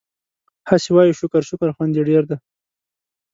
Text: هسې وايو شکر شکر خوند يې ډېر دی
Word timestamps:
هسې 0.69 0.89
وايو 0.95 1.17
شکر 1.21 1.41
شکر 1.49 1.69
خوند 1.75 1.93
يې 1.97 2.03
ډېر 2.09 2.23
دی 2.29 2.37